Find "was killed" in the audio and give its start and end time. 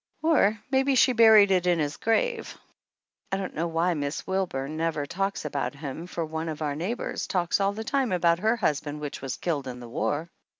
9.21-9.67